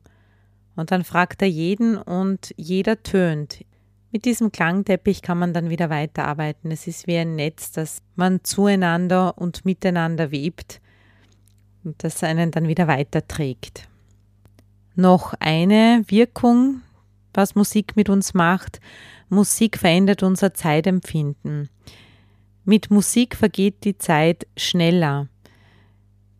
Und 0.76 0.90
dann 0.92 1.04
fragt 1.04 1.42
er 1.44 1.48
jeden 1.48 1.98
und 1.98 2.54
jeder 2.58 3.04
tönt. 3.04 3.64
Mit 4.12 4.26
diesem 4.26 4.52
Klangteppich 4.52 5.22
kann 5.22 5.38
man 5.38 5.54
dann 5.54 5.70
wieder 5.70 5.90
weiterarbeiten. 5.90 6.72
Es 6.72 6.88
ist 6.88 7.06
wie 7.06 7.18
ein 7.18 7.36
Netz, 7.36 7.72
das 7.72 8.02
man 8.16 8.44
zueinander 8.44 9.38
und 9.38 9.66
miteinander 9.66 10.32
webt 10.32 10.82
und 11.86 12.04
das 12.04 12.24
einen 12.24 12.52
dann 12.52 12.68
wieder 12.68 12.88
weiterträgt. 12.88 13.88
Noch 14.96 15.34
eine 15.40 16.04
Wirkung, 16.08 16.82
was 17.34 17.56
Musik 17.56 17.96
mit 17.96 18.10
uns 18.10 18.34
macht. 18.34 18.80
Musik 19.30 19.78
verändert 19.78 20.24
unser 20.24 20.54
Zeitempfinden. 20.54 21.70
Mit 22.64 22.90
Musik 22.90 23.36
vergeht 23.36 23.84
die 23.84 23.98
Zeit 23.98 24.48
schneller. 24.58 25.28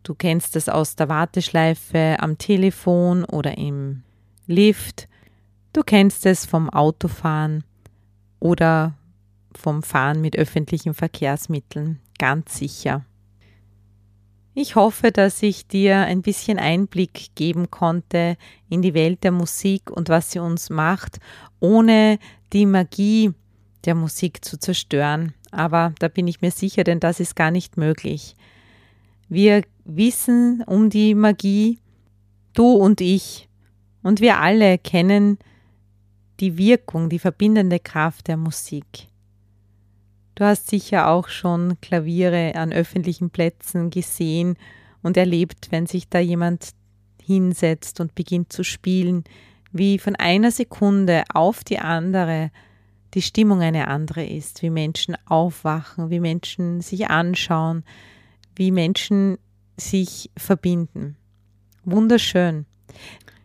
Du 0.02 0.14
kennst 0.14 0.56
es 0.56 0.68
aus 0.68 0.96
der 0.96 1.08
Warteschleife 1.08 2.16
am 2.18 2.38
Telefon 2.38 3.24
oder 3.24 3.58
im 3.58 4.02
Lift. 4.46 5.08
Du 5.72 5.82
kennst 5.82 6.26
es 6.26 6.46
vom 6.46 6.70
Autofahren 6.70 7.64
oder 8.40 8.94
vom 9.54 9.82
Fahren 9.82 10.20
mit 10.20 10.36
öffentlichen 10.36 10.94
Verkehrsmitteln, 10.94 12.00
ganz 12.18 12.56
sicher. 12.56 13.04
Ich 14.58 14.74
hoffe, 14.74 15.12
dass 15.12 15.42
ich 15.42 15.66
dir 15.66 15.98
ein 15.98 16.22
bisschen 16.22 16.58
Einblick 16.58 17.34
geben 17.34 17.70
konnte 17.70 18.38
in 18.70 18.80
die 18.80 18.94
Welt 18.94 19.22
der 19.22 19.30
Musik 19.30 19.90
und 19.90 20.08
was 20.08 20.32
sie 20.32 20.38
uns 20.38 20.70
macht, 20.70 21.18
ohne 21.60 22.18
die 22.54 22.64
Magie 22.64 23.34
der 23.84 23.94
Musik 23.94 24.42
zu 24.42 24.58
zerstören. 24.58 25.34
Aber 25.50 25.92
da 25.98 26.08
bin 26.08 26.26
ich 26.26 26.40
mir 26.40 26.52
sicher, 26.52 26.84
denn 26.84 27.00
das 27.00 27.20
ist 27.20 27.36
gar 27.36 27.50
nicht 27.50 27.76
möglich. 27.76 28.34
Wir 29.28 29.60
wissen 29.84 30.64
um 30.66 30.88
die 30.88 31.14
Magie, 31.14 31.78
du 32.54 32.72
und 32.72 33.02
ich, 33.02 33.50
und 34.02 34.22
wir 34.22 34.40
alle 34.40 34.78
kennen 34.78 35.38
die 36.40 36.56
Wirkung, 36.56 37.10
die 37.10 37.18
verbindende 37.18 37.78
Kraft 37.78 38.28
der 38.28 38.38
Musik. 38.38 38.86
Du 40.36 40.44
hast 40.44 40.68
sicher 40.68 41.08
auch 41.08 41.28
schon 41.28 41.80
Klaviere 41.80 42.54
an 42.56 42.70
öffentlichen 42.70 43.30
Plätzen 43.30 43.88
gesehen 43.88 44.56
und 45.02 45.16
erlebt, 45.16 45.68
wenn 45.70 45.86
sich 45.86 46.10
da 46.10 46.18
jemand 46.18 46.72
hinsetzt 47.22 48.00
und 48.00 48.14
beginnt 48.14 48.52
zu 48.52 48.62
spielen, 48.62 49.24
wie 49.72 49.98
von 49.98 50.14
einer 50.14 50.50
Sekunde 50.50 51.24
auf 51.32 51.64
die 51.64 51.78
andere 51.78 52.50
die 53.14 53.22
Stimmung 53.22 53.62
eine 53.62 53.88
andere 53.88 54.26
ist, 54.26 54.60
wie 54.60 54.68
Menschen 54.68 55.16
aufwachen, 55.24 56.10
wie 56.10 56.20
Menschen 56.20 56.82
sich 56.82 57.08
anschauen, 57.08 57.82
wie 58.54 58.70
Menschen 58.70 59.38
sich 59.78 60.30
verbinden. 60.36 61.16
Wunderschön. 61.84 62.66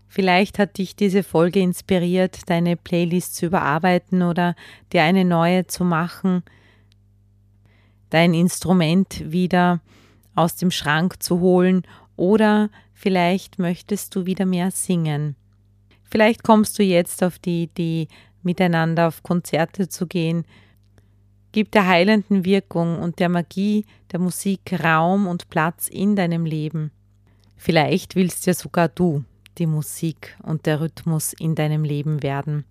Vielleicht 0.10 0.60
hat 0.60 0.78
dich 0.78 0.98
diese 0.98 1.24
Folge 1.24 1.62
inspiriert, 1.62 2.50
deine 2.50 2.76
Playlist 2.76 3.36
zu 3.36 3.46
überarbeiten 3.46 4.24
oder 4.24 4.56
dir 4.92 5.04
eine 5.04 5.24
neue 5.24 5.68
zu 5.68 5.86
machen, 5.86 6.44
dein 8.12 8.36
Instrument 8.36 9.32
wieder 9.32 9.82
aus 10.36 10.56
dem 10.56 10.70
Schrank 10.70 11.22
zu 11.24 11.40
holen 11.40 11.84
oder 12.16 12.70
vielleicht 12.94 13.58
möchtest 13.58 14.16
du 14.16 14.28
wieder 14.28 14.46
mehr 14.46 14.70
singen. 14.70 15.36
Vielleicht 16.04 16.44
kommst 16.44 16.78
du 16.78 16.84
jetzt 16.84 17.24
auf 17.24 17.40
die 17.40 17.64
Idee, 17.64 18.08
miteinander 18.44 19.08
auf 19.08 19.24
Konzerte 19.24 19.88
zu 19.88 20.08
gehen. 20.08 20.46
Gib 21.52 21.72
der 21.72 21.88
heilenden 21.88 22.46
Wirkung 22.46 23.00
und 23.00 23.20
der 23.20 23.30
Magie 23.30 23.86
der 24.12 24.20
Musik 24.20 24.74
Raum 24.84 25.28
und 25.28 25.50
Platz 25.50 25.88
in 25.88 26.16
deinem 26.16 26.46
Leben. 26.46 26.92
Vielleicht 27.58 28.16
willst 28.16 28.46
ja 28.46 28.54
sogar 28.54 28.90
du 28.90 29.24
die 29.58 29.68
Musik 29.68 30.38
und 30.44 30.66
der 30.66 30.82
Rhythmus 30.82 31.34
in 31.34 31.56
deinem 31.56 31.84
Leben 31.84 32.24
werden. 32.24 32.66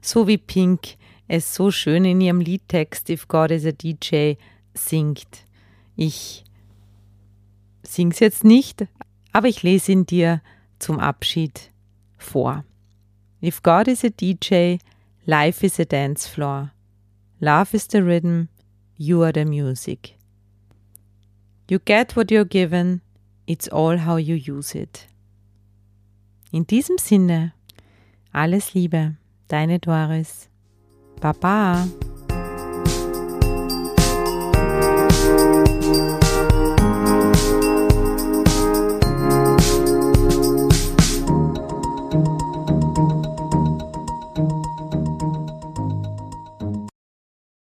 So 0.00 0.28
wie 0.28 0.38
Pink 0.38 0.96
es 1.28 1.54
so 1.54 1.70
schön 1.70 2.04
in 2.04 2.20
ihrem 2.20 2.40
Liedtext 2.40 3.10
If 3.10 3.26
God 3.26 3.50
is 3.50 3.66
a 3.66 3.72
DJ 3.72 4.34
singt. 4.76 5.44
Ich 5.96 6.44
sing's 7.82 8.20
jetzt 8.20 8.44
nicht, 8.44 8.86
aber 9.32 9.48
ich 9.48 9.62
lese 9.62 9.92
ihn 9.92 10.06
dir 10.06 10.42
zum 10.78 10.98
Abschied 10.98 11.70
vor. 12.18 12.64
If 13.42 13.62
God 13.62 13.88
is 13.88 14.04
a 14.04 14.08
DJ, 14.08 14.78
life 15.24 15.64
is 15.64 15.78
a 15.78 15.84
dance 15.84 16.26
floor. 16.28 16.72
Love 17.40 17.74
is 17.74 17.86
the 17.86 18.02
rhythm, 18.02 18.48
you 18.96 19.22
are 19.22 19.32
the 19.32 19.44
music. 19.44 20.16
You 21.68 21.78
get 21.78 22.16
what 22.16 22.30
you're 22.30 22.44
given, 22.44 23.02
it's 23.46 23.68
all 23.68 23.98
how 23.98 24.16
you 24.16 24.36
use 24.36 24.74
it. 24.74 25.06
In 26.52 26.66
diesem 26.66 26.98
Sinne, 26.98 27.52
alles 28.32 28.74
Liebe, 28.74 29.16
deine 29.48 29.78
Doris. 29.78 30.48
Baba. 31.20 31.86